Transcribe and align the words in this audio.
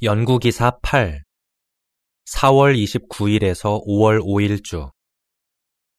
연구기사 0.00 0.78
8 0.80 1.24
4월 2.26 2.76
29일에서 2.76 3.84
5월 3.84 4.22
5일 4.22 4.62
주. 4.62 4.88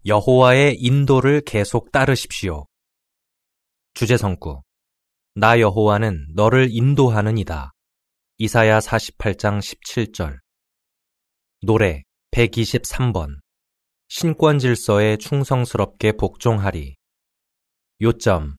여호와의 0.05 0.77
인도를 0.79 1.41
계속 1.41 1.91
따르십시오. 1.91 2.65
주제성구. 3.95 4.61
나 5.35 5.59
여호와는 5.59 6.27
너를 6.33 6.69
인도하는 6.71 7.37
이다. 7.39 7.73
이사야 8.37 8.79
48장 8.79 9.59
17절. 9.59 10.39
노래 11.63 12.03
123번. 12.31 13.41
신권 14.07 14.59
질서에 14.59 15.17
충성스럽게 15.17 16.13
복종하리. 16.13 16.95
요점. 18.01 18.55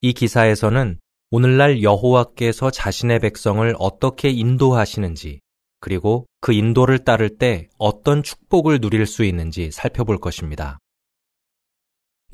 이 0.00 0.14
기사에서는 0.14 1.01
오늘날 1.34 1.82
여호와께서 1.82 2.70
자신의 2.70 3.20
백성을 3.20 3.74
어떻게 3.78 4.28
인도하시는지 4.28 5.40
그리고 5.80 6.26
그 6.42 6.52
인도를 6.52 7.04
따를 7.04 7.38
때 7.38 7.70
어떤 7.78 8.22
축복을 8.22 8.80
누릴 8.80 9.06
수 9.06 9.24
있는지 9.24 9.70
살펴볼 9.70 10.18
것입니다. 10.18 10.78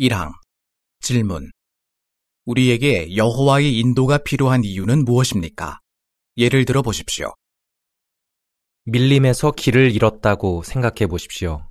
1항 0.00 0.32
질문 0.98 1.48
우리에게 2.44 3.14
여호와의 3.14 3.78
인도가 3.78 4.18
필요한 4.18 4.64
이유는 4.64 5.04
무엇입니까? 5.04 5.78
예를 6.36 6.64
들어 6.64 6.82
보십시오. 6.82 7.32
밀림에서 8.86 9.52
길을 9.52 9.92
잃었다고 9.92 10.64
생각해 10.64 11.06
보십시오. 11.08 11.70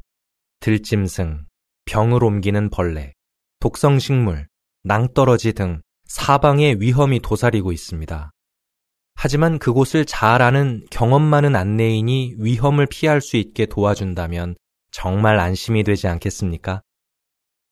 들짐승, 0.62 1.46
병을 1.84 2.24
옮기는 2.24 2.70
벌레, 2.70 3.12
독성식물, 3.60 4.48
낭떠러지 4.84 5.52
등 5.52 5.82
사방에 6.08 6.76
위험이 6.80 7.20
도사리고 7.20 7.72
있습니다. 7.72 8.32
하지만 9.16 9.60
그곳을 9.60 10.06
잘 10.06 10.42
아는 10.42 10.86
경험 10.92 11.22
많은 11.24 11.56
안내인이 11.56 12.36
위험을 12.38 12.86
피할 12.86 13.20
수 13.22 13.38
있게 13.38 13.66
도와준다면 13.66 14.56
정말 14.92 15.40
안심이 15.40 15.84
되지 15.84 16.08
않겠습니까? 16.08 16.82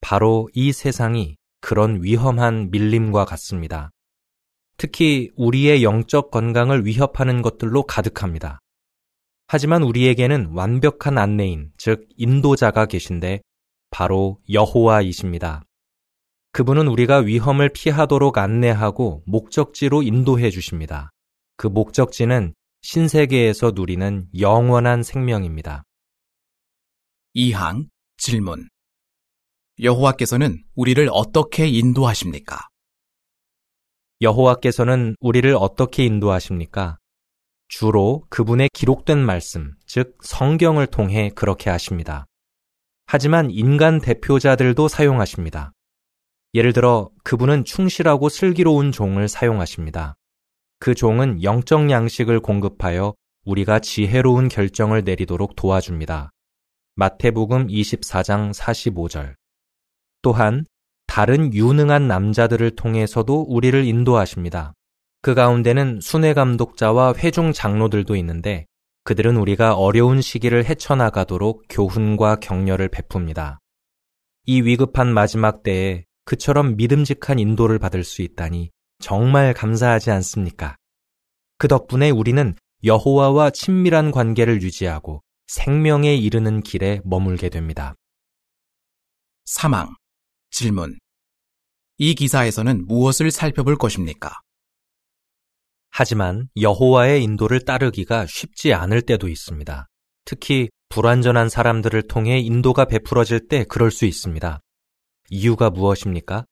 바로 0.01 0.49
이 0.53 0.71
세상이 0.71 1.35
그런 1.61 2.03
위험한 2.03 2.71
밀림과 2.71 3.25
같습니다. 3.25 3.91
특히 4.77 5.31
우리의 5.35 5.83
영적 5.83 6.31
건강을 6.31 6.85
위협하는 6.85 7.41
것들로 7.41 7.83
가득합니다. 7.83 8.59
하지만 9.47 9.83
우리에게는 9.83 10.51
완벽한 10.53 11.17
안내인, 11.17 11.71
즉 11.77 12.07
인도자가 12.17 12.87
계신데 12.87 13.41
바로 13.91 14.39
여호와이십니다. 14.51 15.63
그분은 16.55 16.87
우리가 16.87 17.17
위험을 17.17 17.67
피하도록 17.67 18.37
안내하고 18.37 19.23
목적지로 19.25 20.03
인도해 20.03 20.49
주십니다. 20.51 21.09
그 21.57 21.67
목적지는 21.67 22.53
신세계에서 22.81 23.71
누리는 23.75 24.29
영원한 24.39 25.03
생명입니다. 25.03 25.83
2항 27.35 27.89
질문 28.15 28.69
여호와께서는 29.81 30.63
우리를 30.75 31.05
어떻게 31.11 31.67
인도하십니까? 31.67 32.69
여호와께서는 34.21 35.17
우리를 35.19 35.53
어떻게 35.59 36.05
인도하십니까? 36.05 36.99
주로 37.67 38.23
그분의 38.29 38.69
기록된 38.71 39.17
말씀, 39.17 39.73
즉 39.85 40.17
성경을 40.21 40.87
통해 40.87 41.31
그렇게 41.35 41.69
하십니다. 41.69 42.25
하지만 43.07 43.51
인간 43.51 43.99
대표자들도 43.99 44.87
사용하십니다. 44.87 45.73
예를 46.55 46.71
들어 46.71 47.09
그분은 47.25 47.65
충실하고 47.65 48.29
슬기로운 48.29 48.93
종을 48.93 49.27
사용하십니다. 49.27 50.15
그 50.79 50.95
종은 50.95 51.43
영적 51.43 51.89
양식을 51.89 52.39
공급하여 52.39 53.13
우리가 53.43 53.79
지혜로운 53.79 54.47
결정을 54.47 55.03
내리도록 55.03 55.57
도와줍니다. 55.57 56.31
마태복음 56.95 57.67
24장 57.67 58.53
45절. 58.53 59.35
또한 60.21 60.65
다른 61.07 61.53
유능한 61.53 62.07
남자들을 62.07 62.77
통해서도 62.77 63.41
우리를 63.49 63.83
인도하십니다. 63.83 64.73
그 65.21 65.33
가운데는 65.33 65.99
순회 66.01 66.33
감독자와 66.33 67.15
회중 67.17 67.51
장로들도 67.51 68.15
있는데 68.15 68.65
그들은 69.03 69.35
우리가 69.35 69.73
어려운 69.73 70.21
시기를 70.21 70.63
헤쳐나가도록 70.63 71.65
교훈과 71.67 72.37
격려를 72.37 72.87
베풉니다. 72.87 73.57
이 74.45 74.61
위급한 74.61 75.13
마지막 75.13 75.61
때에 75.61 76.05
그처럼 76.25 76.75
믿음직한 76.75 77.39
인도를 77.39 77.79
받을 77.79 78.03
수 78.03 78.21
있다니 78.21 78.71
정말 78.99 79.53
감사하지 79.53 80.11
않습니까? 80.11 80.75
그 81.57 81.67
덕분에 81.67 82.09
우리는 82.09 82.55
여호와와 82.83 83.51
친밀한 83.51 84.11
관계를 84.11 84.61
유지하고 84.61 85.21
생명에 85.47 86.15
이르는 86.15 86.61
길에 86.61 86.99
머물게 87.03 87.49
됩니다. 87.49 87.95
사망 89.45 89.95
질문 90.49 90.97
이 91.97 92.15
기사에서는 92.15 92.87
무엇을 92.87 93.31
살펴볼 93.31 93.77
것입니까? 93.77 94.41
하지만 95.91 96.49
여호와의 96.59 97.23
인도를 97.23 97.63
따르기가 97.63 98.25
쉽지 98.25 98.73
않을 98.73 99.01
때도 99.03 99.29
있습니다. 99.29 99.87
특히 100.25 100.69
불완전한 100.89 101.47
사람들을 101.47 102.07
통해 102.07 102.39
인도가 102.39 102.85
베풀어질 102.85 103.47
때 103.47 103.63
그럴 103.63 103.91
수 103.91 104.05
있습니다. 104.05 104.59
이유가 105.29 105.69
무엇입니까? 105.69 106.45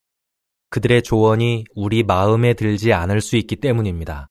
그들의 0.70 1.04
조언이 1.04 1.66
우리 1.76 2.04
마음에 2.04 2.54
들지 2.54 2.94
않을 2.94 3.22
수 3.22 3.36
있기 3.38 3.58
때문입니다. 3.58 4.28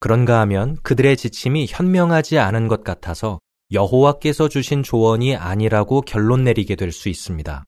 그런가 0.00 0.40
하면 0.40 0.76
그들의 0.82 1.16
지침이 1.16 1.66
현명하지 1.68 2.38
않은 2.38 2.68
것 2.68 2.84
같아서 2.84 3.40
여호와께서 3.72 4.48
주신 4.48 4.82
조언이 4.82 5.36
아니라고 5.36 6.00
결론 6.02 6.44
내리게 6.44 6.74
될 6.76 6.92
수 6.92 7.08
있습니다. 7.08 7.64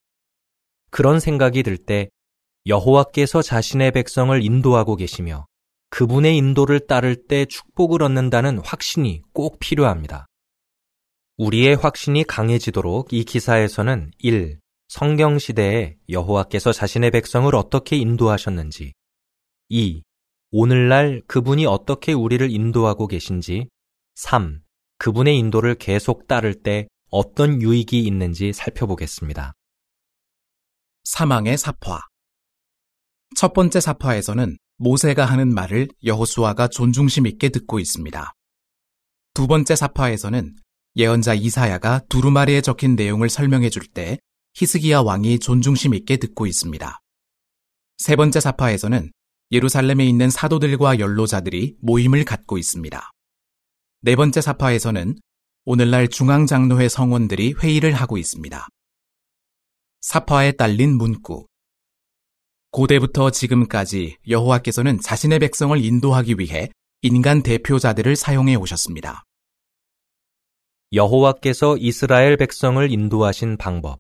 그런 0.91 1.21
생각이 1.21 1.63
들 1.63 1.77
때 1.77 2.09
여호와께서 2.67 3.43
자신의 3.43 3.93
백성을 3.93 4.45
인도하고 4.45 4.97
계시며 4.97 5.47
그분의 5.91 6.37
인도를 6.37 6.87
따를 6.87 7.27
때 7.27 7.45
축복을 7.45 8.03
얻는다는 8.03 8.59
확신이 8.65 9.23
꼭 9.33 9.59
필요합니다. 9.59 10.27
우리의 11.37 11.77
확신이 11.77 12.23
강해지도록 12.25 13.13
이 13.13 13.25
기사에서는 13.25 14.13
1. 14.19 14.59
성경 14.91 15.39
시대에 15.39 15.97
여호와께서 16.09 16.73
자신의 16.73 17.13
백성을 17.13 17.55
어떻게 17.55 17.97
인도하셨는지, 17.97 18.93
2. 19.69 20.03
오늘날 20.51 21.23
그분이 21.29 21.65
어떻게 21.65 22.13
우리를 22.13 22.51
인도하고 22.51 23.07
계신지, 23.07 23.69
3. 24.17 24.61
그분의 24.99 25.39
인도를 25.39 25.77
계속 25.77 26.27
따를 26.27 26.61
때 26.61 26.89
어떤 27.09 27.63
유익이 27.63 28.01
있는지 28.01 28.53
살펴보겠습니다. 28.53 29.53
사망의 31.05 31.57
사파 31.57 32.01
첫 33.37 33.53
번째 33.53 33.79
사파에서는 33.79 34.59
모세가 34.79 35.25
하는 35.25 35.55
말을 35.55 35.87
여호수아가 36.05 36.67
존중심 36.67 37.29
있게 37.29 37.51
듣고 37.51 37.79
있습니다. 37.79 38.33
두 39.35 39.47
번째 39.47 39.77
사파에서는 39.77 40.57
예언자 40.97 41.35
이사야가 41.35 42.07
두루마리에 42.09 42.61
적힌 42.61 42.97
내용을 42.97 43.29
설명해 43.29 43.71
줄 43.71 43.87
때 43.87 44.19
히스기야 44.55 45.01
왕이 45.01 45.39
존중심 45.39 45.95
있게 45.95 46.17
듣고 46.17 46.47
있습니다. 46.47 47.01
세 47.99 48.17
번째 48.17 48.41
사파에서는 48.41 49.11
예루살렘에 49.53 50.07
있는 50.07 50.31
사도들과 50.31 50.99
연로자들이 50.99 51.77
모임을 51.81 52.25
갖고 52.25 52.57
있습니다. 52.57 53.11
네 54.03 54.17
번째 54.17 54.41
사파에서는 54.41 55.17
오늘날 55.65 56.09
중앙장로회 56.09 56.89
성원들이 56.89 57.55
회의를 57.63 57.93
하고 57.93 58.17
있습니다. 58.17 58.67
사파에 60.01 60.53
딸린 60.53 60.97
문구 60.97 61.47
고대부터 62.71 63.31
지금까지 63.31 64.17
여호와께서는 64.29 65.01
자신의 65.01 65.41
백성을 65.41 65.85
인도하기 65.85 66.37
위해 66.39 66.71
인간 67.03 67.43
대표자들을 67.43 68.17
사용해 68.17 68.55
오셨습니다. 68.55 69.25
여호와께서 70.93 71.77
이스라엘 71.77 72.37
백성을 72.37 72.91
인도하신 72.91 73.57
방법 73.57 73.99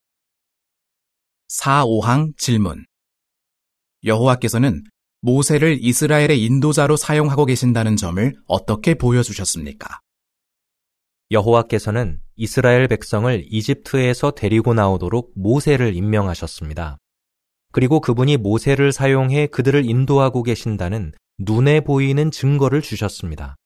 4, 1.52 1.84
5항 1.84 2.38
질문. 2.38 2.84
여호와께서는 4.04 4.84
모세를 5.20 5.78
이스라엘의 5.80 6.44
인도자로 6.44 6.96
사용하고 6.96 7.44
계신다는 7.44 7.96
점을 7.96 8.36
어떻게 8.46 8.94
보여주셨습니까? 8.94 9.98
여호와께서는 11.32 12.20
이스라엘 12.36 12.86
백성을 12.86 13.44
이집트에서 13.50 14.30
데리고 14.30 14.74
나오도록 14.74 15.32
모세를 15.34 15.96
임명하셨습니다. 15.96 16.98
그리고 17.72 17.98
그분이 17.98 18.36
모세를 18.36 18.92
사용해 18.92 19.48
그들을 19.48 19.90
인도하고 19.90 20.44
계신다는 20.44 21.10
눈에 21.38 21.80
보이는 21.80 22.30
증거를 22.30 22.80
주셨습니다. 22.80 23.56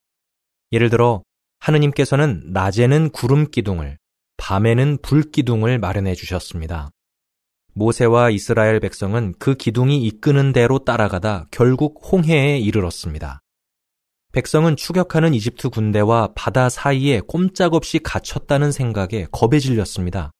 예를 0.72 0.88
들어 0.88 1.22
하느님께서는 1.58 2.44
낮에는 2.50 3.10
구름 3.10 3.50
기둥을, 3.50 3.98
밤에는 4.38 5.00
불 5.02 5.30
기둥을 5.30 5.78
마련해 5.80 6.14
주셨습니다. 6.14 6.88
모세와 7.74 8.30
이스라엘 8.30 8.80
백성은 8.80 9.34
그 9.38 9.54
기둥이 9.54 10.02
이끄는 10.06 10.52
대로 10.52 10.78
따라가다 10.78 11.48
결국 11.50 12.00
홍해에 12.10 12.58
이르렀습니다. 12.58 13.40
백성은 14.32 14.76
추격하는 14.76 15.34
이집트 15.34 15.68
군대와 15.70 16.32
바다 16.34 16.68
사이에 16.68 17.20
꼼짝없이 17.20 18.00
갇혔다는 18.00 18.72
생각에 18.72 19.26
겁에 19.30 19.60
질렸습니다. 19.60 20.32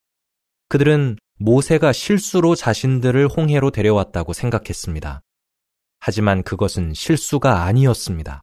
그들은 0.69 1.17
모세가 1.39 1.93
실수로 1.93 2.55
자신들을 2.55 3.29
홍해로 3.29 3.71
데려왔다고 3.71 4.33
생각했습니다. 4.33 5.21
하지만 6.01 6.43
그것은 6.43 6.95
실수가 6.95 7.65
아니었습니다. 7.65 8.43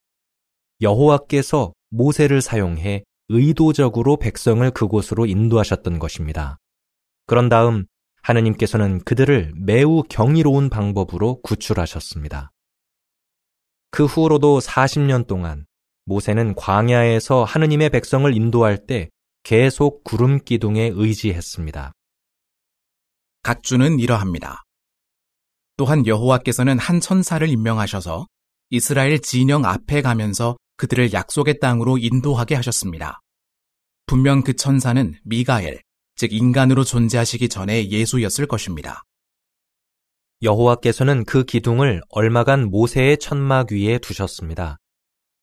여호와께서 0.82 1.74
모세를 1.90 2.42
사용해 2.42 3.04
의도적으로 3.30 4.18
백성을 4.18 4.70
그곳으로 4.72 5.26
인도하셨던 5.26 6.00
것입니다. 6.00 6.58
그런 7.28 7.50
다음 7.50 7.86
하느님께서는 8.22 9.04
그들을 9.04 9.54
매우 9.56 10.04
경이로운 10.04 10.70
방법으로 10.70 11.42
구출하셨습니다. 11.42 12.52
그 13.92 14.06
후로도 14.06 14.60
40년 14.60 15.28
동안 15.28 15.66
모세는 16.06 16.56
광야에서 16.56 17.44
하느님의 17.44 17.90
백성을 17.90 18.34
인도할 18.36 18.86
때 18.86 19.10
계속 19.44 20.04
구름 20.04 20.40
기둥에 20.40 20.92
의지했습니다. 20.94 21.92
각 23.44 23.64
주는 23.64 24.00
이러합니다. 24.00 24.64
또한 25.78 26.06
여호와께서는 26.06 26.78
한 26.78 27.00
천사를 27.00 27.48
임명하셔서 27.48 28.28
이스라엘 28.70 29.20
진영 29.20 29.66
앞에 29.66 30.02
가면서 30.02 30.58
그들을 30.78 31.12
약속의 31.12 31.60
땅으로 31.60 31.98
인도하게 31.98 32.56
하셨습니다. 32.56 33.20
분명 34.06 34.44
그 34.44 34.54
천사는 34.54 35.14
미가엘, 35.24 35.82
즉 36.22 36.34
인간으로 36.34 36.84
존재하시기 36.84 37.50
전에 37.50 37.90
예수였을 37.90 38.46
것입니다. 38.46 39.02
여호와께서는 40.44 41.26
그 41.26 41.44
기둥을 41.44 42.04
얼마간 42.10 42.70
모세의 42.70 43.18
천막 43.18 43.72
위에 43.72 43.98
두셨습니다. 43.98 44.78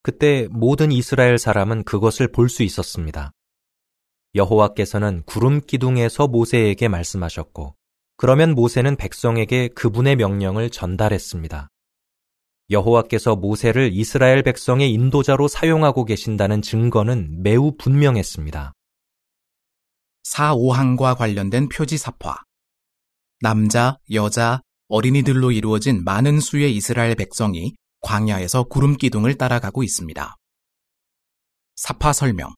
그때 0.05 0.47
모든 0.53 0.93
이스라엘 0.93 1.37
사람은 1.37 1.83
그것을 1.83 2.31
볼 2.31 2.49
수 2.49 2.63
있었습니다. 2.63 3.33
여호와께서는 4.37 5.25
구름 5.27 5.61
기둥에서 5.61 6.29
모세에게 6.29 6.87
말씀하셨고, 6.87 7.75
그러면 8.17 8.55
모세는 8.55 8.95
백성에게 8.95 9.71
그분의 9.75 10.15
명령을 10.15 10.71
전달했습니다. 10.71 11.67
여호와께서 12.71 13.35
모세를 13.35 13.91
이스라엘 13.93 14.45
백성의 14.45 14.93
인도자로 14.93 15.49
사용하고 15.49 16.05
계신다는 16.05 16.63
증거는 16.63 17.43
매우 17.43 17.73
분명했습니다. 17.77 18.75
사오항과 20.29 21.15
관련된 21.15 21.71
표지 21.71 21.97
사화. 21.97 22.37
남자, 23.41 23.99
여자, 24.13 24.61
어린이들로 24.89 25.53
이루어진 25.53 26.05
많은 26.05 26.41
수의 26.41 26.77
이스라엘 26.77 27.15
백성이 27.15 27.75
광야에서 28.01 28.65
구름 28.65 28.99
기둥을 28.99 29.39
따라가고 29.39 29.83
있습니다. 29.83 30.37
사파 31.77 32.13
설명. 32.13 32.53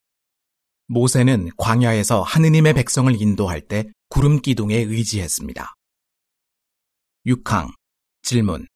모세는 0.89 1.51
광야에서 1.57 2.23
하느님의 2.23 2.75
백성을 2.75 3.21
인도할 3.23 3.61
때 3.61 3.85
구름 4.09 4.41
기둥에 4.41 4.75
의지했습니다. 4.75 5.73
6항 7.27 7.71
질문. 8.23 8.67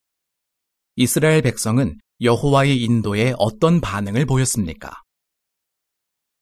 이스라엘 0.95 1.43
백성은 1.43 1.99
여호와의 2.21 2.81
인도에 2.81 3.35
어떤 3.39 3.81
반응을 3.81 4.25
보였습니까? 4.27 5.03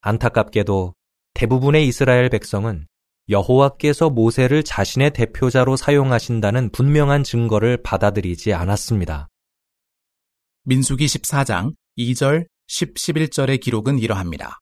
안타깝게도 0.02 0.93
대부분의 1.43 1.89
이스라엘 1.89 2.29
백성은 2.29 2.87
여호와께서 3.29 4.11
모세를 4.11 4.62
자신의 4.62 5.12
대표자로 5.12 5.75
사용하신다는 5.75 6.71
분명한 6.71 7.25
증거를 7.25 7.83
받아들이지 7.83 8.53
않았습니다. 8.53 9.29
민수기 10.62 11.05
14장 11.05 11.75
2절 11.99 12.47
10, 12.69 12.94
11절의 12.94 13.61
기록은 13.61 13.99
이러합니다. 13.99 14.61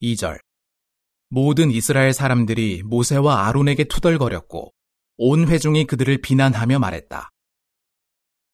2절 0.00 0.38
모든 1.28 1.70
이스라엘 1.70 2.14
사람들이 2.14 2.82
모세와 2.82 3.46
아론에게 3.48 3.84
투덜거렸고 3.84 4.72
온 5.18 5.46
회중이 5.46 5.84
그들을 5.84 6.22
비난하며 6.22 6.78
말했다. 6.78 7.28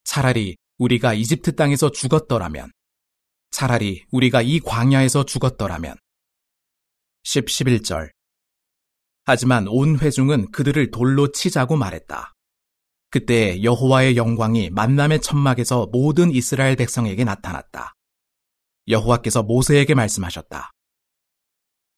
차라리 0.03 0.57
우리가 0.79 1.15
이집트 1.15 1.55
땅에서 1.55 1.93
죽었더라면 1.93 2.73
차라리 3.53 4.05
우리가 4.11 4.43
이 4.43 4.59
광야에서 4.59 5.25
죽었더라면 5.25 5.95
10, 7.27 7.47
11절 7.47 8.09
하지만 9.25 9.67
온 9.67 9.99
회중은 9.99 10.53
그들을 10.53 10.93
돌로 10.93 11.33
치자고 11.33 11.77
말했다. 11.77 12.33
그때 13.11 13.65
여호와의 13.65 14.17
영광이 14.17 14.71
만남의 14.71 15.23
천막에서 15.23 15.89
모든 15.91 16.31
이스라엘 16.31 16.77
백성에게 16.77 17.25
나타났다. 17.25 17.95
여호와께서 18.87 19.43
모세에게 19.43 19.95
말씀하셨다. 19.95 20.71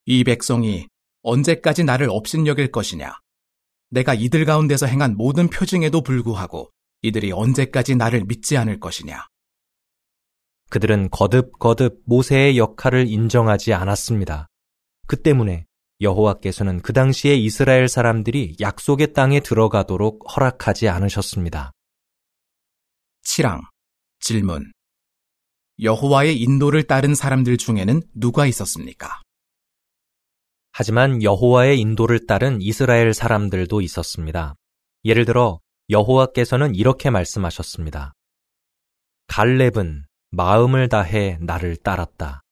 이 0.07 0.25
백성이 0.25 0.89
언제까지 1.23 1.85
나를 1.85 2.09
업신여길 2.09 2.71
것이냐? 2.71 3.13
내가 3.91 4.15
이들 4.15 4.47
가운데서 4.47 4.87
행한 4.87 5.19
모든 5.19 5.51
표징에도 5.51 6.01
불구하고 6.01 6.71
이들이 7.03 7.33
언제까지 7.33 7.97
나를 7.97 8.25
믿지 8.25 8.57
않을 8.57 8.81
것이냐? 8.81 9.27
그들은 10.71 11.11
거듭거듭 11.11 12.01
모세의 12.07 12.57
역할을 12.57 13.09
인정하지 13.09 13.75
않았습니다. 13.75 14.48
그 15.09 15.21
때문에 15.21 15.65
여호와께서는 16.03 16.81
그 16.83 16.93
당시에 16.93 17.35
이스라엘 17.35 17.89
사람들이 17.89 18.57
약속의 18.61 19.15
땅에 19.15 19.41
들어가도록 19.41 20.37
허락하지 20.37 20.89
않으셨습니다. 20.89 21.73
7항 23.25 23.63
질문 24.21 24.71
여호와의 25.81 26.41
인도를 26.41 26.85
따른 26.85 27.15
사람들 27.15 27.57
중에는 27.57 28.03
누가 28.15 28.47
있었습니까? 28.47 29.23
하지만 30.73 31.23
여호와의 31.23 31.81
인도를 31.81 32.27
따른 32.27 32.61
이스라엘 32.61 33.15
사람들도 33.15 33.81
있었습니다. 33.81 34.55
예를 35.05 35.25
들어 35.25 35.59
여호와께서는 35.89 36.75
이렇게 36.75 37.09
말씀하셨습니다. 37.09 38.13
갈렙은 39.29 40.05
마음을 40.33 40.89
다해 40.89 41.39
나를 41.41 41.77
따랐다. 41.77 42.43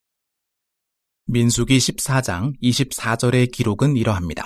민수기 1.28 1.78
14장 1.78 2.55
24절의 2.62 3.50
기록은 3.50 3.96
이러합니다. 3.96 4.44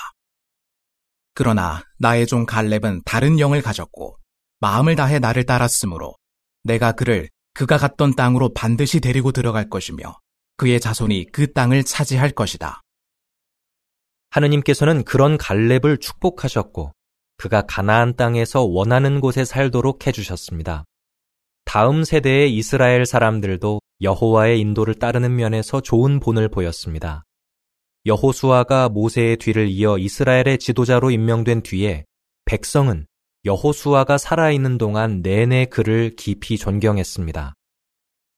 그러나 1.34 1.82
나의 1.98 2.26
종 2.26 2.46
갈렙은 2.46 3.02
다른 3.04 3.38
영을 3.38 3.60
가졌고 3.60 4.16
마음을 4.60 4.96
다해 4.96 5.18
나를 5.18 5.44
따랐으므로 5.44 6.14
내가 6.64 6.92
그를 6.92 7.28
그가 7.52 7.76
갔던 7.76 8.16
땅으로 8.16 8.54
반드시 8.54 9.00
데리고 9.00 9.30
들어갈 9.30 9.68
것이며 9.68 10.18
그의 10.56 10.80
자손이 10.80 11.26
그 11.32 11.52
땅을 11.52 11.84
차지할 11.84 12.30
것이다. 12.30 12.80
하느님께서는 14.30 15.04
그런 15.04 15.36
갈렙을 15.36 15.98
축복하셨고 15.98 16.92
그가 17.36 17.62
가나안 17.62 18.16
땅에서 18.16 18.62
원하는 18.62 19.20
곳에 19.20 19.44
살도록 19.44 20.06
해주셨습니다. 20.06 20.84
다음 21.66 22.04
세대의 22.04 22.54
이스라엘 22.56 23.04
사람들도 23.04 23.80
여호와의 24.02 24.60
인도를 24.60 24.94
따르는 24.94 25.36
면에서 25.36 25.80
좋은 25.80 26.20
본을 26.20 26.48
보였습니다. 26.48 27.24
여호수아가 28.06 28.88
모세의 28.88 29.36
뒤를 29.36 29.68
이어 29.68 29.98
이스라엘의 29.98 30.58
지도자로 30.58 31.10
임명된 31.10 31.62
뒤에 31.62 32.06
백성은 32.46 33.06
여호수아가 33.44 34.16
살아있는 34.16 34.78
동안 34.78 35.20
내내 35.22 35.66
그를 35.66 36.16
깊이 36.16 36.56
존경했습니다. 36.56 37.54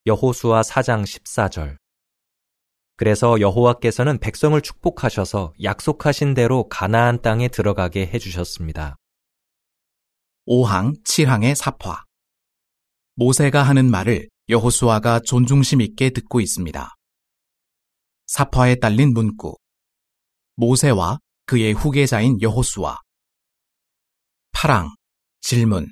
여호수아 0.07 0.63
4장 0.63 1.05
14절 1.05 1.77
그래서 2.97 3.41
여호와께서는 3.41 4.19
백성을 4.19 4.61
축복하셔서 4.61 5.55
약속하신 5.63 6.35
대로 6.35 6.69
가나안 6.69 7.23
땅에 7.23 7.49
들어가게 7.49 8.07
해주셨습니다. 8.07 8.97
5항, 10.47 11.05
7항의 11.05 11.55
사화 11.55 12.05
모세가 13.15 13.63
하는 13.63 13.91
말을 13.91 14.32
여호수아가 14.53 15.21
존중심 15.21 15.81
있게 15.81 16.11
듣고 16.11 16.41
있습니다. 16.41 16.95
사파에 18.27 18.77
딸린 18.77 19.15
문구 19.15 19.57
모세와 20.57 21.19
그의 21.47 21.73
후계자인 21.73 22.41
여호수아 22.41 22.99
8항 24.55 24.91
질문 25.41 25.91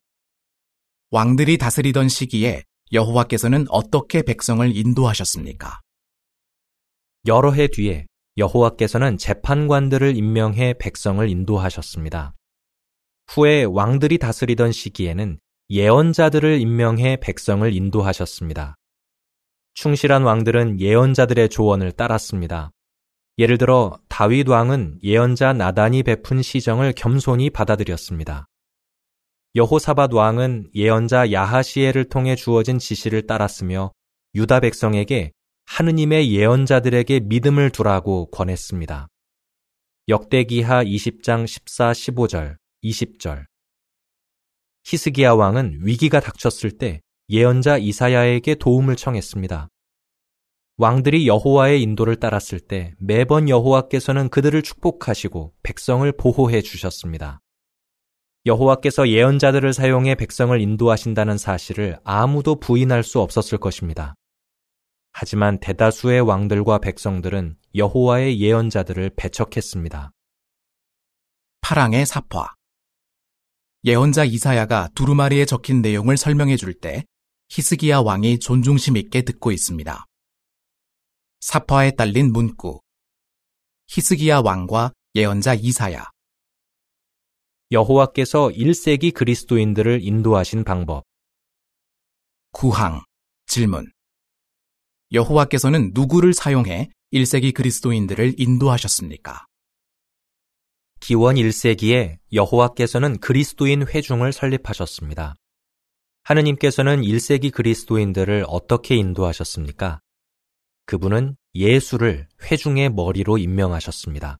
왕들이 1.11 1.57
다스리던 1.59 2.09
시기에 2.09 2.63
여호와께서는 2.93 3.65
어떻게 3.71 4.23
백성을 4.23 4.77
인도하셨습니까? 4.77 5.81
여러 7.27 7.53
해 7.53 7.67
뒤에 7.67 8.07
여호와께서는 8.37 9.17
재판관들을 9.17 10.17
임명해 10.17 10.75
백성을 10.79 11.27
인도하셨습니다. 11.29 12.35
후에 13.29 13.65
왕들이 13.65 14.19
다스리던 14.19 14.73
시기에는 14.73 15.39
예언자들을 15.71 16.61
임명해 16.61 17.19
백성을 17.21 17.73
인도하셨습니다. 17.73 18.75
충실한 19.75 20.25
왕들은 20.25 20.81
예언자들의 20.81 21.49
조언을 21.49 21.93
따랐습니다. 21.93 22.73
예를 23.39 23.57
들어 23.57 23.97
다윗 24.09 24.49
왕은 24.49 24.99
예언자 25.05 25.53
나단이 25.53 26.03
베푼 26.03 26.43
시정을 26.43 26.95
겸손히 26.97 27.51
받아들였습니다. 27.51 28.47
여호사밧 29.55 30.13
왕은 30.13 30.71
예언자 30.75 31.31
야하시엘을 31.31 32.09
통해 32.09 32.35
주어진 32.35 32.81
지시를 32.81 33.29
따랐으며 33.29 33.93
유다 34.35 34.61
백성에게 34.61 35.31
하느님의 35.67 36.33
예언자들에게 36.33 37.21
믿음을 37.21 37.71
두라고 37.71 38.29
권했습니다. 38.33 39.07
역대기하 40.09 40.83
20장 40.83 41.47
14, 41.47 41.93
15절, 41.93 42.57
20절. 42.83 43.50
히스기야 44.85 45.33
왕은 45.33 45.81
위기가 45.83 46.21
닥쳤을 46.21 46.71
때 46.73 47.01
예언자 47.29 47.79
이사야에게 47.79 48.57
도움을 48.57 48.97
청했습니다. 48.97 49.69
왕들이 50.79 51.29
여호와의 51.29 51.83
인도를 51.83 52.17
따랐을 52.17 52.59
때 52.59 52.95
매번 52.99 53.49
여호와께서는 53.49 54.31
그들을 54.31 54.63
축복하시고 54.63 55.53
백성을 55.63 56.11
보호해 56.13 56.63
주셨습니다. 56.63 57.41
여호와께서 58.47 59.09
예언자들을 59.09 59.75
사용해 59.75 60.15
백성을 60.15 60.59
인도하신다는 60.59 61.37
사실을 61.37 61.99
아무도 62.03 62.59
부인할 62.59 63.03
수 63.03 63.21
없었을 63.21 63.59
것입니다. 63.59 64.15
하지만 65.13 65.59
대다수의 65.61 66.23
왕들과 66.23 66.79
백성들은 66.79 67.57
여호와의 67.75 68.41
예언자들을 68.41 69.11
배척했습니다. 69.17 70.13
파랑의 71.61 72.07
사파 72.07 72.55
예언자 73.85 74.25
이사야가 74.25 74.91
두루마리에 74.95 75.47
적힌 75.47 75.81
내용을 75.81 76.19
설명해 76.19 76.57
줄 76.57 76.79
때 76.79 77.05
히스기야 77.49 78.01
왕이 78.01 78.39
존중심 78.39 78.97
있게 78.97 79.23
듣고 79.23 79.51
있습니다. 79.53 80.05
사파에 81.41 81.93
딸린 81.93 82.33
문구. 82.33 82.81
히스기야 83.89 84.41
왕과 84.41 84.93
예언자 85.15 85.55
이사야. 85.55 86.05
여호와께서 87.73 88.49
1세기 88.49 89.13
그리스도인들을 89.15 90.01
인도하신 90.03 90.65
방법. 90.65 91.05
구항. 92.53 93.03
질문. 93.47 93.91
여호와께서는 95.13 95.93
누구를 95.95 96.35
사용해 96.35 96.91
1세기 97.13 97.53
그리스도인들을 97.55 98.35
인도하셨습니까? 98.39 99.47
기원 101.01 101.37
1세기에 101.37 102.19
여호와께서는 102.33 103.19
그리스도인 103.19 103.87
회중을 103.87 104.33
설립하셨습니다. 104.33 105.35
하느님께서는 106.23 107.01
1세기 107.01 107.51
그리스도인들을 107.51 108.45
어떻게 108.47 108.97
인도하셨습니까? 108.97 110.01
그분은 110.85 111.37
예수를 111.55 112.29
회중의 112.43 112.91
머리로 112.91 113.39
임명하셨습니다. 113.39 114.37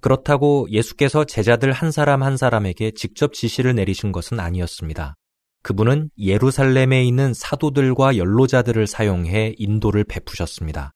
그렇다고 0.00 0.68
예수께서 0.70 1.24
제자들 1.24 1.72
한 1.72 1.90
사람 1.90 2.22
한 2.22 2.36
사람에게 2.36 2.92
직접 2.92 3.34
지시를 3.34 3.74
내리신 3.74 4.12
것은 4.12 4.38
아니었습니다. 4.38 5.16
그분은 5.64 6.10
예루살렘에 6.18 7.04
있는 7.04 7.34
사도들과 7.34 8.16
연로자들을 8.16 8.86
사용해 8.86 9.54
인도를 9.58 10.04
베푸셨습니다. 10.04 10.92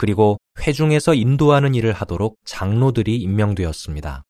그리고 0.00 0.38
회중에서 0.58 1.12
인도하는 1.12 1.74
일을 1.74 1.92
하도록 1.92 2.34
장로들이 2.46 3.18
임명되었습니다. 3.18 4.22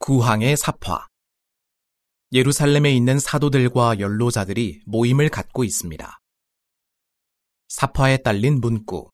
구항의 0.00 0.56
사파 0.56 1.06
예루살렘에 2.32 2.90
있는 2.90 3.20
사도들과 3.20 4.00
연로자들이 4.00 4.82
모임을 4.84 5.28
갖고 5.28 5.62
있습니다. 5.62 6.18
사파에 7.68 8.16
딸린 8.16 8.60
문구 8.60 9.12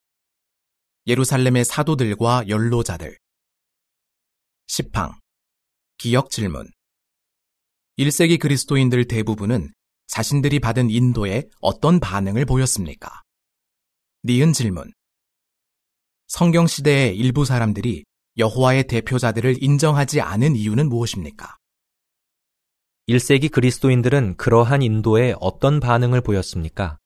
예루살렘의 1.07 1.67
사도들과 1.67 2.49
연로자들 2.49 3.19
10항 4.69 5.19
기억 5.99 6.31
질문 6.31 6.71
1세기 7.99 8.41
그리스도인들 8.41 9.09
대부분은 9.09 9.75
자신들이 10.07 10.59
받은 10.59 10.89
인도에 10.89 11.51
어떤 11.61 12.01
반응을 12.01 12.47
보였습니까? 12.47 13.21
니은 14.25 14.53
질문. 14.53 14.91
성경 16.33 16.67
시대의 16.67 17.15
일부 17.15 17.45
사람들이 17.45 18.05
여호와의 18.39 18.87
대표자들을 18.87 19.63
인정하지 19.63 20.23
않은 20.23 20.57
이유는 20.57 20.89
무엇입니까? 20.89 21.59
1세기 23.07 23.53
그리스도인들은 23.53 24.39
그러한 24.39 24.81
인도에 24.81 25.35
어떤 25.41 25.79
반응을 25.79 26.23
보였습니까? 26.23 26.97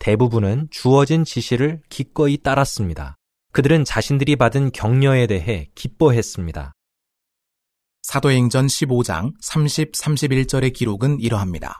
대부분은 0.00 0.66
주어진 0.72 1.22
지시를 1.22 1.80
기꺼이 1.90 2.38
따랐습니다. 2.38 3.14
그들은 3.52 3.84
자신들이 3.84 4.34
받은 4.34 4.72
격려에 4.72 5.28
대해 5.28 5.70
기뻐했습니다. 5.76 6.72
사도행전 8.02 8.66
15장 8.66 9.32
30, 9.42 9.92
31절의 9.92 10.74
기록은 10.74 11.20
이러합니다. 11.20 11.78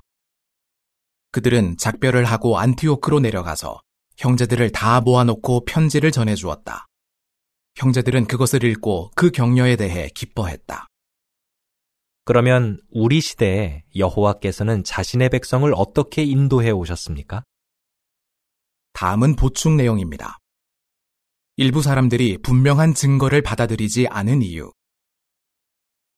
그들은 1.32 1.78
작별을 1.78 2.24
하고 2.24 2.60
안티오크로 2.60 3.18
내려가서 3.18 3.80
형제들을 4.18 4.70
다 4.72 5.00
모아놓고 5.00 5.64
편지를 5.64 6.10
전해주었다. 6.10 6.86
형제들은 7.76 8.26
그것을 8.26 8.64
읽고 8.64 9.10
그 9.14 9.30
격려에 9.30 9.76
대해 9.76 10.08
기뻐했다. 10.14 10.86
그러면 12.24 12.80
우리 12.90 13.20
시대에 13.20 13.84
여호와께서는 13.94 14.82
자신의 14.82 15.28
백성을 15.28 15.70
어떻게 15.76 16.24
인도해 16.24 16.70
오셨습니까? 16.70 17.44
다음은 18.94 19.36
보충 19.36 19.76
내용입니다. 19.76 20.38
일부 21.58 21.82
사람들이 21.82 22.38
분명한 22.38 22.94
증거를 22.94 23.42
받아들이지 23.42 24.08
않은 24.08 24.42
이유. 24.42 24.72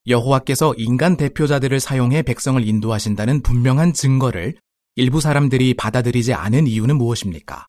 여호와께서 0.07 0.75
인간 0.79 1.17
대표자들을 1.17 1.79
사용해 1.79 2.23
백성을 2.23 2.67
인도하신다는 2.67 3.43
분명한 3.43 3.93
증거를 3.93 4.55
일부 4.95 5.21
사람들이 5.21 5.75
받아들이지 5.75 6.33
않은 6.33 6.67
이유는 6.67 6.97
무엇입니까? 6.97 7.67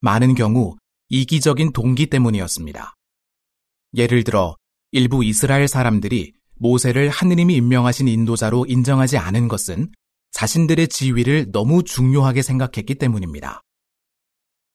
많은 0.00 0.34
경우 0.34 0.76
이기적인 1.08 1.72
동기 1.72 2.06
때문이었습니다. 2.06 2.94
예를 3.94 4.24
들어 4.24 4.56
일부 4.92 5.24
이스라엘 5.24 5.68
사람들이 5.68 6.32
모세를 6.56 7.08
하느님이 7.08 7.54
임명하신 7.56 8.08
인도자로 8.08 8.66
인정하지 8.66 9.16
않은 9.16 9.48
것은 9.48 9.90
자신들의 10.32 10.88
지위를 10.88 11.50
너무 11.52 11.82
중요하게 11.82 12.42
생각했기 12.42 12.96
때문입니다. 12.96 13.62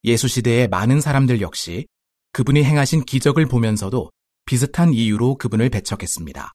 예수 0.05 0.27
시대의 0.27 0.67
많은 0.67 0.99
사람들 0.99 1.41
역시 1.41 1.85
그분이 2.33 2.63
행하신 2.63 3.03
기적을 3.05 3.45
보면서도 3.45 4.09
비슷한 4.45 4.93
이유로 4.93 5.35
그분을 5.35 5.69
배척했습니다. 5.69 6.51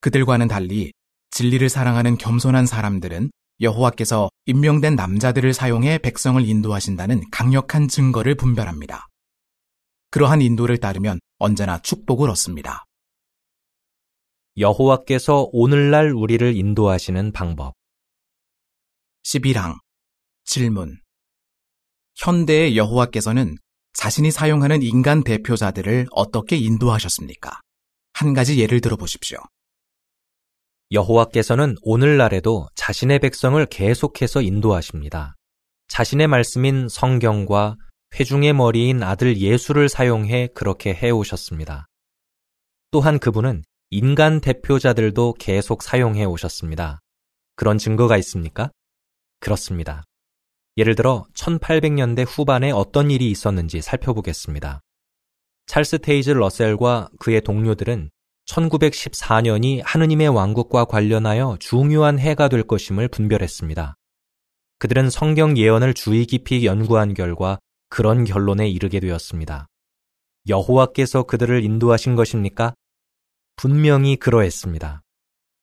그들과는 0.00 0.48
달리 0.48 0.92
진리를 1.30 1.68
사랑하는 1.68 2.18
겸손한 2.18 2.66
사람들은 2.66 3.30
여호와께서 3.60 4.30
임명된 4.46 4.94
남자들을 4.94 5.52
사용해 5.52 5.98
백성을 5.98 6.42
인도하신다는 6.42 7.22
강력한 7.30 7.88
증거를 7.88 8.34
분별합니다. 8.34 9.06
그러한 10.10 10.40
인도를 10.40 10.78
따르면 10.78 11.20
언제나 11.38 11.78
축복을 11.78 12.30
얻습니다. 12.30 12.84
여호와께서 14.56 15.48
오늘날 15.52 16.12
우리를 16.12 16.56
인도하시는 16.56 17.32
방법. 17.32 17.74
11항 19.24 19.76
질문 20.44 20.98
현대의 22.16 22.76
여호와께서는 22.76 23.56
자신이 23.92 24.30
사용하는 24.30 24.82
인간 24.82 25.22
대표자들을 25.22 26.06
어떻게 26.12 26.56
인도하셨습니까? 26.56 27.60
한 28.14 28.34
가지 28.34 28.58
예를 28.58 28.80
들어 28.80 28.96
보십시오. 28.96 29.38
여호와께서는 30.92 31.76
오늘날에도 31.82 32.68
자신의 32.74 33.20
백성을 33.20 33.64
계속해서 33.66 34.42
인도하십니다. 34.42 35.36
자신의 35.86 36.26
말씀인 36.26 36.88
성경과 36.88 37.76
회중의 38.14 38.54
머리인 38.54 39.04
아들 39.04 39.36
예수를 39.36 39.88
사용해 39.88 40.48
그렇게 40.52 40.92
해오셨습니다. 40.92 41.86
또한 42.90 43.20
그분은 43.20 43.62
인간 43.90 44.40
대표자들도 44.40 45.34
계속 45.38 45.82
사용해 45.84 46.24
오셨습니다. 46.24 46.98
그런 47.54 47.78
증거가 47.78 48.16
있습니까? 48.18 48.72
그렇습니다. 49.38 50.02
예를 50.76 50.96
들어 50.96 51.24
1800년대 51.34 52.24
후반에 52.26 52.72
어떤 52.72 53.12
일이 53.12 53.30
있었는지 53.30 53.80
살펴보겠습니다. 53.80 54.80
찰스 55.66 55.98
테이즈 55.98 56.30
러셀과 56.30 57.10
그의 57.20 57.42
동료들은 57.42 58.10
1914년이 58.50 59.82
하느님의 59.84 60.28
왕국과 60.28 60.84
관련하여 60.84 61.56
중요한 61.60 62.18
해가 62.18 62.48
될 62.48 62.62
것임을 62.64 63.08
분별했습니다. 63.08 63.94
그들은 64.78 65.10
성경 65.10 65.56
예언을 65.56 65.94
주의 65.94 66.24
깊이 66.26 66.66
연구한 66.66 67.14
결과 67.14 67.58
그런 67.88 68.24
결론에 68.24 68.68
이르게 68.68 68.98
되었습니다. 68.98 69.66
여호와께서 70.48 71.24
그들을 71.24 71.62
인도하신 71.64 72.16
것입니까? 72.16 72.74
분명히 73.56 74.16
그러했습니다. 74.16 75.02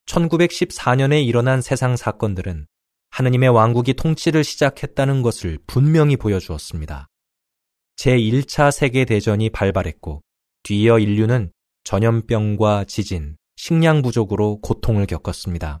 1914년에 0.06 1.26
일어난 1.26 1.60
세상 1.60 1.96
사건들은 1.96 2.66
하느님의 3.10 3.48
왕국이 3.48 3.94
통치를 3.94 4.44
시작했다는 4.44 5.22
것을 5.22 5.58
분명히 5.66 6.16
보여주었습니다. 6.16 7.08
제1차 7.96 8.70
세계대전이 8.70 9.50
발발했고 9.50 10.22
뒤이어 10.62 11.00
인류는 11.00 11.50
전염병과 11.88 12.84
지진, 12.84 13.38
식량 13.56 14.02
부족으로 14.02 14.60
고통을 14.60 15.06
겪었습니다. 15.06 15.80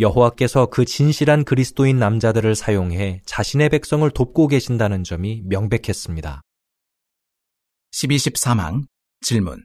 여호와께서 0.00 0.66
그 0.66 0.84
진실한 0.84 1.44
그리스도인 1.44 2.00
남자들을 2.00 2.56
사용해 2.56 3.22
자신의 3.24 3.68
백성을 3.68 4.10
돕고 4.10 4.48
계신다는 4.48 5.04
점이 5.04 5.42
명백했습니다. 5.44 6.42
12.13항 7.92 8.88
질문 9.20 9.64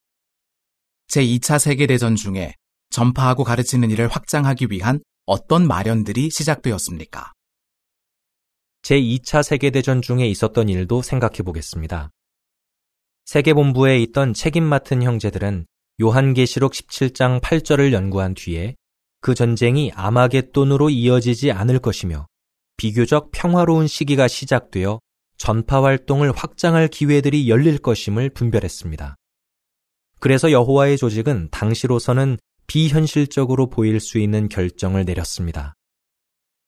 제2차 1.07 1.57
세계대전 1.57 2.15
중에 2.15 2.53
전파하고 2.91 3.43
가르치는 3.43 3.89
일을 3.89 4.09
확장하기 4.09 4.67
위한 4.69 4.99
어떤 5.25 5.65
마련들이 5.65 6.29
시작되었습니까? 6.29 7.33
제2차 8.83 9.41
세계대전 9.41 10.03
중에 10.03 10.27
있었던 10.27 10.69
일도 10.69 11.01
생각해 11.01 11.37
보겠습니다. 11.37 12.11
세계본부에 13.25 13.99
있던 13.99 14.33
책임 14.33 14.63
맡은 14.63 15.01
형제들은 15.01 15.65
요한계시록 16.01 16.73
17장 16.73 17.39
8절을 17.41 17.93
연구한 17.93 18.33
뒤에 18.33 18.75
그 19.21 19.33
전쟁이 19.33 19.91
아마겟돈으로 19.95 20.89
이어지지 20.89 21.51
않을 21.51 21.79
것이며 21.79 22.27
비교적 22.77 23.31
평화로운 23.31 23.87
시기가 23.87 24.27
시작되어 24.27 24.99
전파 25.37 25.83
활동을 25.83 26.31
확장할 26.31 26.87
기회들이 26.89 27.49
열릴 27.49 27.77
것임을 27.77 28.29
분별했습니다. 28.31 29.15
그래서 30.19 30.51
여호와의 30.51 30.97
조직은 30.97 31.49
당시로서는 31.51 32.37
비현실적으로 32.67 33.67
보일 33.67 33.99
수 33.99 34.19
있는 34.19 34.49
결정을 34.49 35.05
내렸습니다. 35.05 35.73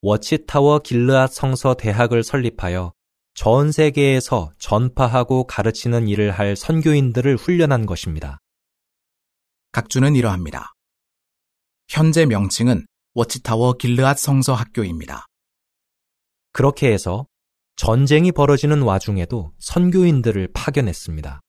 워치타워 0.01 0.79
길르앗 0.79 1.31
성서 1.33 1.73
대학을 1.73 2.23
설립하여 2.23 2.93
전 3.35 3.73
세계에서 3.73 4.53
전파하고 4.59 5.45
가르치는 5.45 6.07
일을 6.07 6.31
할 6.31 6.55
선교인들을 6.55 7.35
훈련한 7.35 7.85
것입니다. 7.85 8.39
각주는 9.73 10.15
이러합니다. 10.15 10.71
현재 11.89 12.25
명칭은 12.25 12.85
워치타워 13.13 13.73
길르앗 13.73 14.17
성서 14.17 14.53
학교입니다. 14.53 15.25
그렇게 16.53 16.91
해서 16.91 17.27
전쟁이 17.75 18.31
벌어지는 18.31 18.81
와중에도 18.81 19.51
선교인들을 19.59 20.53
파견했습니다. 20.53 21.41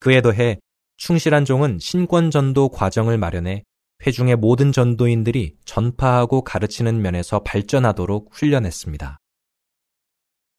그에 0.00 0.20
더해 0.20 0.58
충실한 0.96 1.44
종은 1.44 1.78
신권 1.78 2.32
전도 2.32 2.70
과정을 2.70 3.16
마련해 3.16 3.62
회중의 4.04 4.36
모든 4.36 4.72
전도인들이 4.72 5.56
전파하고 5.64 6.42
가르치는 6.42 7.00
면에서 7.00 7.38
발전하도록 7.44 8.30
훈련했습니다. 8.32 9.18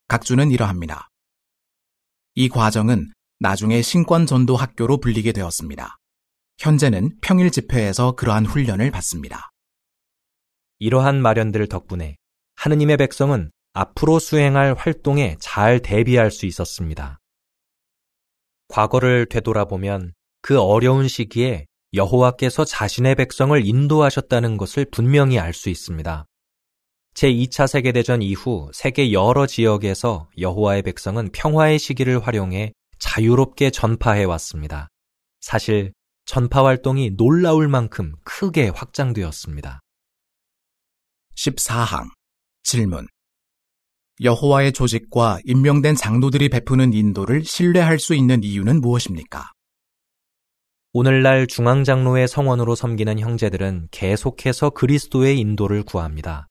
각주는 0.10 0.50
이러합니다. 0.50 1.08
이 2.34 2.50
과정은 2.50 3.14
나중에 3.38 3.84
신권 3.84 4.26
전도 4.26 4.56
학교로 4.56 4.98
불리게 4.98 5.32
되었습니다. 5.34 5.98
현재는 6.58 7.20
평일 7.22 7.52
집회에서 7.52 8.14
그러한 8.14 8.48
훈련을 8.48 8.90
받습니다. 8.90 9.52
이러한 10.80 11.22
마련들 11.22 11.68
덕분에 11.68 12.16
하느님의 12.56 12.98
백성은 12.98 13.52
앞으로 13.74 14.18
수행할 14.18 14.74
활동에 14.74 15.38
잘 15.40 15.80
대비할 15.80 16.32
수 16.32 16.48
있었습니다. 16.48 17.20
과거를 18.68 19.28
되돌아보면 19.28 20.14
그 20.42 20.60
어려운 20.60 21.08
시기에 21.08 21.68
여호와께서 21.94 22.66
자신의 22.66 23.14
백성을 23.14 23.64
인도하셨다는 23.64 24.58
것을 24.58 24.86
분명히 24.86 25.38
알 25.38 25.54
수 25.54 25.70
있습니다. 25.70 26.26
제2차 27.20 27.68
세계대전 27.68 28.22
이후 28.22 28.70
세계 28.74 29.12
여러 29.12 29.46
지역에서 29.46 30.30
여호와의 30.38 30.84
백성은 30.84 31.32
평화의 31.34 31.78
시기를 31.78 32.26
활용해 32.26 32.72
자유롭게 32.98 33.72
전파해 33.72 34.24
왔습니다. 34.24 34.88
사실 35.42 35.92
전파 36.26 36.64
활동이 36.64 37.12
놀라울 37.18 37.68
만큼 37.68 38.14
크게 38.24 38.70
확장되었습니다. 38.70 39.82
14항 41.36 42.08
질문 42.64 43.06
여호와의 44.22 44.72
조직과 44.72 45.40
임명된 45.44 45.96
장로들이 45.96 46.48
베푸는 46.48 46.94
인도를 46.94 47.44
신뢰할 47.44 48.00
수 48.00 48.16
있는 48.16 48.46
이유는 48.46 48.80
무엇입니까? 48.80 49.52
오늘날 50.94 51.48
중앙장로의 51.48 52.30
성원으로 52.30 52.76
섬기는 52.76 53.20
형제들은 53.20 53.90
계속해서 53.92 54.70
그리스도의 54.70 55.38
인도를 55.38 55.84
구합니다. 55.84 56.49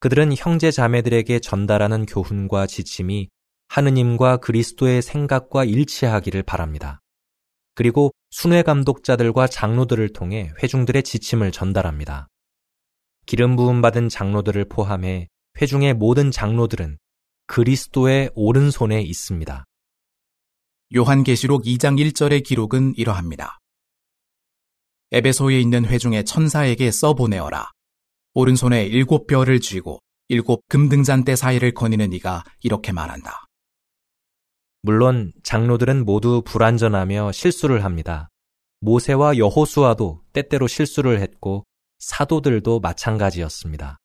그들은 0.00 0.34
형제 0.36 0.70
자매들에게 0.70 1.40
전달하는 1.40 2.06
교훈과 2.06 2.66
지침이 2.66 3.28
하느님과 3.68 4.38
그리스도의 4.38 5.02
생각과 5.02 5.64
일치하기를 5.64 6.42
바랍니다. 6.42 7.00
그리고 7.74 8.12
순회 8.30 8.62
감독자들과 8.62 9.46
장로들을 9.46 10.12
통해 10.12 10.52
회중들의 10.62 11.02
지침을 11.02 11.52
전달합니다. 11.52 12.28
기름 13.26 13.56
부음 13.56 13.82
받은 13.82 14.08
장로들을 14.08 14.66
포함해 14.68 15.28
회중의 15.60 15.94
모든 15.94 16.30
장로들은 16.30 16.98
그리스도의 17.46 18.30
오른손에 18.34 19.00
있습니다. 19.02 19.64
요한계시록 20.94 21.64
2장 21.64 21.98
1절의 21.98 22.44
기록은 22.44 22.94
이러합니다. 22.96 23.58
에베소에 25.12 25.60
있는 25.60 25.84
회중의 25.84 26.24
천사에게 26.24 26.90
써보내어라. 26.90 27.70
오른손에 28.38 28.84
일곱 28.84 29.26
뼈를 29.26 29.60
쥐고 29.60 29.98
일곱 30.28 30.60
금등잔대 30.68 31.36
사이를 31.36 31.72
거니는 31.72 32.12
이가 32.12 32.44
이렇게 32.62 32.92
말한다. 32.92 33.46
물론 34.82 35.32
장로들은 35.42 36.04
모두 36.04 36.42
불완전하며 36.44 37.32
실수를 37.32 37.82
합니다. 37.82 38.28
모세와 38.80 39.38
여호수아도 39.38 40.20
때때로 40.34 40.66
실수를 40.66 41.22
했고 41.22 41.64
사도들도 41.98 42.80
마찬가지였습니다. 42.80 43.96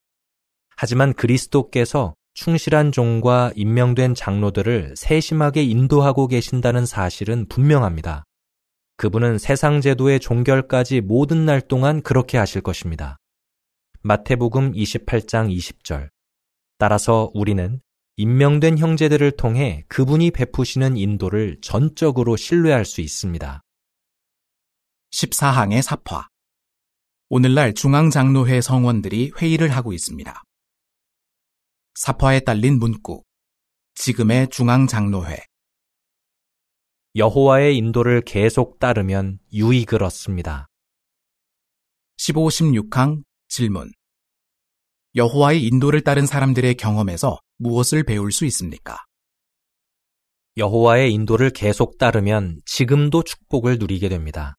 하지만 0.77 1.13
그리스도께서 1.13 2.13
충실한 2.33 2.93
종과 2.93 3.51
임명된 3.57 4.15
장로들을 4.15 4.93
세심하게 4.95 5.63
인도하고 5.63 6.27
계신다는 6.27 6.85
사실은 6.85 7.49
분명합니다. 7.49 8.23
그분은 8.95 9.39
세상 9.39 9.81
제도의 9.81 10.21
종결까지 10.21 11.01
모든 11.01 11.45
날 11.45 11.59
동안 11.59 12.01
그렇게 12.01 12.37
하실 12.37 12.61
것입니다. 12.61 13.17
마태복음 14.03 14.73
28장 14.73 15.55
20절. 15.55 16.09
따라서 16.79 17.29
우리는 17.35 17.79
임명된 18.17 18.79
형제들을 18.79 19.37
통해 19.37 19.85
그분이 19.89 20.31
베푸시는 20.31 20.97
인도를 20.97 21.59
전적으로 21.61 22.35
신뢰할 22.35 22.83
수 22.83 23.01
있습니다. 23.01 23.61
14항의 25.11 25.83
사파. 25.83 26.27
오늘날 27.29 27.75
중앙장로회 27.75 28.61
성원들이 28.61 29.33
회의를 29.39 29.69
하고 29.69 29.93
있습니다. 29.93 30.41
사파에 31.93 32.39
딸린 32.39 32.79
문구. 32.79 33.23
지금의 33.93 34.49
중앙장로회. 34.49 35.45
여호와의 37.15 37.77
인도를 37.77 38.21
계속 38.21 38.79
따르면 38.79 39.37
유익을 39.53 40.01
얻습니다. 40.01 40.65
15, 42.17 42.47
16항 42.47 43.23
질문. 43.51 43.91
여호와의 45.15 45.61
인도를 45.65 45.99
따른 46.01 46.25
사람들의 46.25 46.75
경험에서 46.75 47.37
무엇을 47.57 48.03
배울 48.03 48.31
수 48.31 48.45
있습니까? 48.45 48.97
여호와의 50.55 51.11
인도를 51.11 51.49
계속 51.49 51.97
따르면 51.97 52.61
지금도 52.65 53.23
축복을 53.23 53.77
누리게 53.77 54.07
됩니다. 54.07 54.55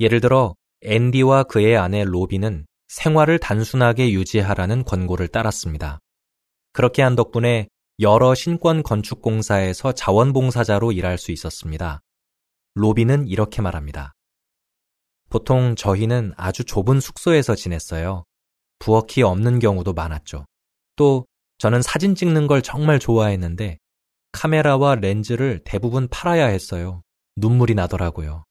예를 0.00 0.20
들어 0.20 0.54
앤디와 0.82 1.44
그의 1.44 1.78
아내 1.78 2.04
로비는 2.04 2.66
생활을 2.88 3.38
단순하게 3.38 4.12
유지하라는 4.12 4.84
권고를 4.84 5.28
따랐습니다. 5.28 5.98
그렇게 6.74 7.00
한 7.00 7.16
덕분에 7.16 7.68
여러 8.00 8.34
신권 8.34 8.82
건축 8.82 9.22
공사에서 9.22 9.92
자원봉사자로 9.92 10.92
일할 10.92 11.16
수 11.16 11.32
있었습니다. 11.32 12.02
로비는 12.74 13.28
이렇게 13.28 13.62
말합니다. 13.62 14.12
보통 15.30 15.76
저희는 15.76 16.34
아주 16.36 16.64
좁은 16.64 17.00
숙소에서 17.00 17.54
지냈어요. 17.54 18.24
부엌이 18.80 19.22
없는 19.22 19.60
경우도 19.60 19.92
많았죠. 19.92 20.44
또 20.96 21.26
저는 21.58 21.82
사진 21.82 22.14
찍는 22.14 22.46
걸 22.46 22.62
정말 22.62 22.98
좋아했는데 22.98 23.78
카메라와 24.32 24.96
렌즈를 24.96 25.60
대부분 25.64 26.08
팔아야 26.08 26.46
했어요. 26.46 27.02
눈물이 27.36 27.74
나더라고요. 27.74 28.44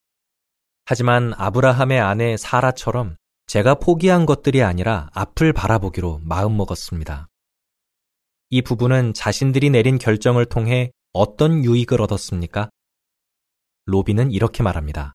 하지만 0.85 1.33
아브라함의 1.35 1.99
아내 1.99 2.37
사라처럼 2.37 3.17
제가 3.47 3.75
포기한 3.75 4.25
것들이 4.25 4.63
아니라 4.63 5.09
앞을 5.13 5.53
바라보기로 5.53 6.21
마음먹었습니다. 6.23 7.27
이 8.51 8.61
부부는 8.61 9.13
자신들이 9.13 9.69
내린 9.69 9.97
결정을 9.97 10.45
통해 10.45 10.91
어떤 11.13 11.63
유익을 11.63 12.01
얻었습니까? 12.01 12.69
로비는 13.85 14.31
이렇게 14.31 14.63
말합니다. 14.63 15.13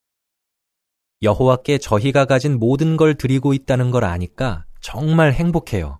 여호와께 1.24 1.78
저희가 1.78 2.26
가진 2.26 2.58
모든 2.58 2.96
걸 2.96 3.14
드리고 3.14 3.54
있다는 3.54 3.90
걸 3.90 4.04
아니까 4.04 4.66
정말 4.80 5.32
행복해요. 5.32 5.98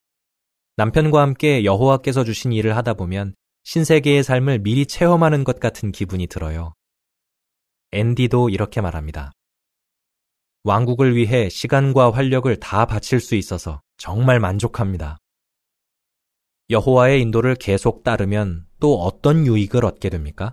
남편과 0.77 1.21
함께 1.21 1.65
여호와께서 1.65 2.25
주신 2.25 2.53
일을 2.53 2.77
하다 2.77 2.95
보면 2.95 3.35
신세계의 3.65 4.23
삶을 4.23 4.59
미리 4.59 4.85
체험하는 4.87 5.45
것 5.45 5.59
같은 5.59 5.93
기분이 5.93 6.27
들어요. 6.27 6.75
앤디도 7.93 8.51
이렇게 8.51 8.81
말합니다. 8.81 9.33
왕국을 10.65 11.17
위해 11.17 11.49
시간과 11.49 12.13
활력을 12.13 12.61
다 12.61 12.85
바칠 12.85 13.21
수 13.21 13.35
있어서 13.35 13.81
정말 13.97 14.41
만족합니다. 14.41 15.19
여호와의 16.71 17.21
인도를 17.23 17.55
계속 17.55 18.03
따르면 18.03 18.67
또 18.81 19.01
어떤 19.01 19.47
유익을 19.47 19.85
얻게 19.85 20.11
됩니까? 20.11 20.53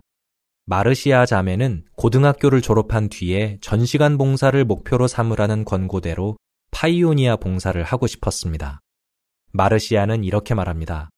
마르시아 0.66 1.26
자매는 1.26 1.86
고등학교를 1.96 2.62
졸업한 2.62 3.10
뒤에 3.10 3.58
전시간 3.62 4.18
봉사를 4.18 4.64
목표로 4.64 5.08
삼으라는 5.08 5.66
권고대로 5.66 6.38
파이오니아 6.72 7.38
봉사를 7.38 7.82
하고 7.84 8.08
싶었습니다. 8.08 8.80
마르시아는 9.52 10.24
이렇게 10.24 10.54
말합니다. 10.54 11.10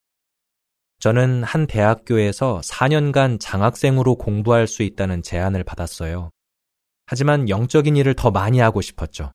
저는 1.00 1.44
한 1.44 1.68
대학교에서 1.68 2.62
4년간 2.64 3.38
장학생으로 3.40 4.16
공부할 4.16 4.68
수 4.68 4.84
있다는 4.84 5.22
제안을 5.22 5.64
받았어요. 5.64 6.30
하지만 7.06 7.50
영적인 7.50 7.98
일을 7.98 8.14
더 8.14 8.32
많이 8.32 8.60
하고 8.60 8.82
싶었죠. 8.82 9.34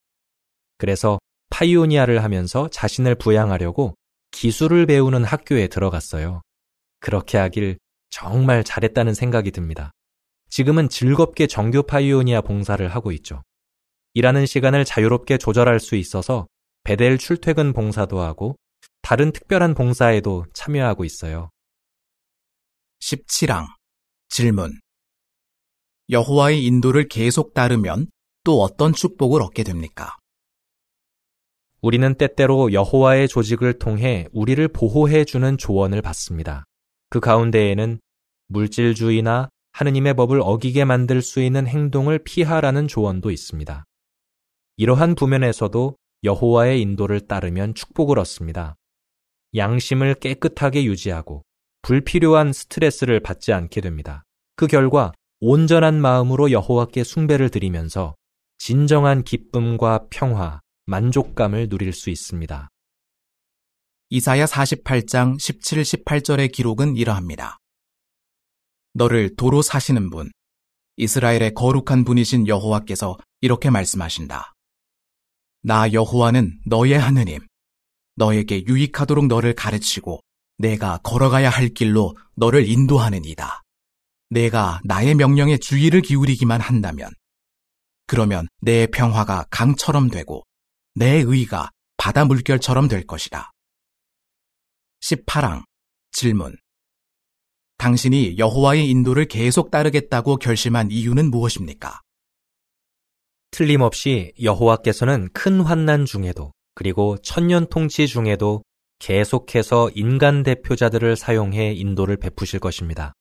그래서 0.78 1.18
파이오니아를 1.50 2.24
하면서 2.24 2.68
자신을 2.68 3.16
부양하려고 3.16 3.94
기술을 4.30 4.86
배우는 4.86 5.24
학교에 5.24 5.68
들어갔어요. 5.68 6.40
그렇게 7.00 7.36
하길 7.36 7.78
정말 8.10 8.64
잘했다는 8.64 9.14
생각이 9.14 9.50
듭니다. 9.50 9.92
지금은 10.48 10.88
즐겁게 10.88 11.46
정규 11.46 11.82
파이오니아 11.82 12.40
봉사를 12.40 12.86
하고 12.88 13.12
있죠. 13.12 13.42
일하는 14.14 14.46
시간을 14.46 14.84
자유롭게 14.84 15.38
조절할 15.38 15.80
수 15.80 15.94
있어서 15.96 16.46
베델 16.84 17.18
출퇴근 17.18 17.72
봉사도 17.72 18.20
하고 18.20 18.56
다른 19.02 19.32
특별한 19.32 19.74
봉사에도 19.74 20.46
참여하고 20.54 21.04
있어요. 21.04 21.50
17항 23.00 23.66
질문 24.28 24.72
여호와의 26.10 26.64
인도를 26.64 27.08
계속 27.08 27.54
따르면 27.54 28.06
또 28.44 28.62
어떤 28.62 28.92
축복을 28.92 29.42
얻게 29.42 29.62
됩니까? 29.62 30.16
우리는 31.80 32.14
때때로 32.14 32.72
여호와의 32.72 33.28
조직을 33.28 33.78
통해 33.78 34.26
우리를 34.32 34.66
보호해 34.68 35.24
주는 35.24 35.56
조언을 35.58 36.02
받습니다. 36.02 36.64
그 37.10 37.20
가운데에는 37.20 38.00
물질주의나 38.48 39.48
하느님의 39.78 40.14
법을 40.14 40.40
어기게 40.42 40.84
만들 40.84 41.22
수 41.22 41.40
있는 41.40 41.68
행동을 41.68 42.18
피하라는 42.18 42.88
조언도 42.88 43.30
있습니다. 43.30 43.84
이러한 44.76 45.14
부면에서도 45.14 45.94
여호와의 46.24 46.82
인도를 46.82 47.28
따르면 47.28 47.74
축복을 47.74 48.18
얻습니다. 48.18 48.74
양심을 49.54 50.14
깨끗하게 50.14 50.82
유지하고 50.82 51.44
불필요한 51.82 52.52
스트레스를 52.52 53.20
받지 53.20 53.52
않게 53.52 53.80
됩니다. 53.80 54.24
그 54.56 54.66
결과 54.66 55.12
온전한 55.38 56.00
마음으로 56.00 56.50
여호와께 56.50 57.04
숭배를 57.04 57.48
드리면서 57.48 58.16
진정한 58.58 59.22
기쁨과 59.22 60.06
평화, 60.10 60.60
만족감을 60.86 61.68
누릴 61.68 61.92
수 61.92 62.10
있습니다. 62.10 62.68
이사야 64.10 64.44
48장 64.44 65.38
17, 65.38 65.82
18절의 65.82 66.50
기록은 66.50 66.96
이러합니다. 66.96 67.58
너를 68.94 69.36
도로 69.36 69.62
사시는 69.62 70.10
분, 70.10 70.30
이스라엘의 70.96 71.54
거룩한 71.54 72.04
분이신 72.04 72.48
여호와께서 72.48 73.18
이렇게 73.40 73.70
말씀하신다. 73.70 74.54
나 75.62 75.92
여호와는 75.92 76.60
너의 76.66 76.98
하느님, 76.98 77.40
너에게 78.16 78.64
유익하도록 78.66 79.26
너를 79.26 79.54
가르치고 79.54 80.20
내가 80.58 80.98
걸어가야 80.98 81.50
할 81.50 81.68
길로 81.68 82.16
너를 82.34 82.68
인도하느니다. 82.68 83.62
내가 84.30 84.80
나의 84.84 85.14
명령에 85.14 85.56
주의를 85.56 86.02
기울이기만 86.02 86.60
한다면, 86.60 87.10
그러면 88.06 88.48
내 88.60 88.86
평화가 88.86 89.46
강처럼 89.50 90.08
되고 90.08 90.42
내 90.94 91.22
의가 91.24 91.70
바다 91.96 92.24
물결처럼 92.24 92.88
될 92.88 93.06
것이다. 93.06 93.52
18항 95.00 95.62
질문 96.10 96.56
당신이 97.78 98.38
여호와의 98.38 98.90
인도를 98.90 99.26
계속 99.26 99.70
따르겠다고 99.70 100.36
결심한 100.36 100.90
이유는 100.90 101.30
무엇입니까? 101.30 102.00
틀림없이 103.52 104.32
여호와께서는 104.42 105.28
큰 105.32 105.60
환난 105.60 106.04
중에도 106.04 106.52
그리고 106.74 107.16
천년 107.18 107.66
통치 107.68 108.06
중에도 108.06 108.62
계속해서 108.98 109.90
인간 109.94 110.42
대표자들을 110.42 111.14
사용해 111.14 111.72
인도를 111.74 112.16
베푸실 112.16 112.58
것입니다. 112.58 113.12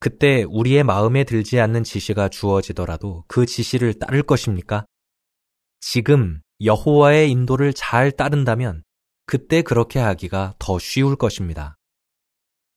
그때 0.00 0.44
우리의 0.48 0.82
마음에 0.82 1.24
들지 1.24 1.60
않는 1.60 1.84
지시가 1.84 2.30
주어지더라도 2.30 3.24
그 3.28 3.44
지시를 3.44 3.94
따를 3.94 4.22
것입니까? 4.22 4.86
지금 5.80 6.40
여호와의 6.62 7.30
인도를 7.30 7.74
잘 7.74 8.10
따른다면 8.10 8.84
그때 9.26 9.60
그렇게 9.60 9.98
하기가 9.98 10.54
더 10.58 10.78
쉬울 10.78 11.16
것입니다. 11.16 11.76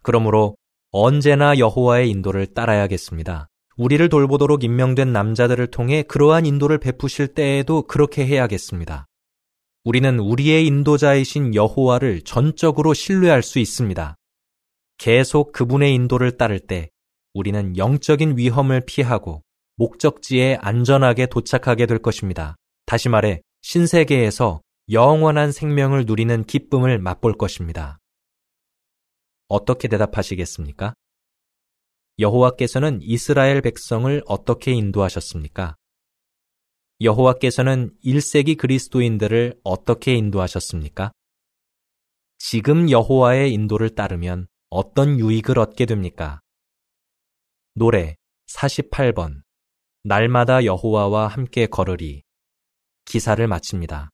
그러므로 0.04 0.56
언제나 0.92 1.58
여호와의 1.58 2.10
인도를 2.10 2.48
따라야겠습니다. 2.48 3.48
우리를 3.78 4.10
돌보도록 4.10 4.64
임명된 4.64 5.12
남자들을 5.12 5.68
통해 5.68 6.02
그러한 6.04 6.46
인도를 6.46 6.80
베푸실 6.80 7.28
때에도 7.28 7.84
그렇게 7.84 8.26
해야겠습니다. 8.26 9.06
우리는 9.84 10.20
우리의 10.20 10.66
인도자이신 10.66 11.56
여호와를 11.56 12.22
전적으로 12.22 12.94
신뢰할 12.94 13.44
수 13.44 13.60
있습니다. 13.60 14.16
계속 14.98 15.52
그분의 15.52 15.94
인도를 15.94 16.38
따를 16.38 16.60
때 16.60 16.90
우리는 17.34 17.78
영적인 17.78 18.38
위험을 18.38 18.82
피하고 18.86 19.44
목적지에 19.76 20.58
안전하게 20.60 21.28
도착하게 21.28 21.86
될 21.86 22.00
것입니다. 22.00 22.56
다시 22.88 23.10
말해 23.10 23.42
신세계에서 23.62 24.62
영원한 24.92 25.52
생명을 25.52 26.06
누리는 26.06 26.46
기쁨을 26.46 26.98
맛볼 26.98 27.34
것입니다. 27.34 28.00
어떻게 29.48 29.88
대답하시겠습니까? 29.88 30.94
여호와께서는 32.20 33.00
이스라엘 33.02 33.62
백성을 33.62 34.24
어떻게 34.26 34.74
인도하셨습니까? 34.74 35.76
여호와께서는 37.00 37.96
1세기 38.04 38.58
그리스도인들을 38.58 39.60
어떻게 39.64 40.16
인도하셨습니까? 40.16 41.12
지금 42.40 42.90
여호와의 42.90 43.54
인도를 43.54 43.94
따르면 43.94 44.48
어떤 44.70 45.20
유익을 45.20 45.60
얻게 45.60 45.86
됩니까? 45.86 46.42
노래 47.76 48.16
48번 48.50 49.44
날마다 50.04 50.66
여호와와 50.66 51.28
함께 51.28 51.68
걸으리 51.68 52.24
기사를 53.06 53.46
마칩니다. 53.48 54.10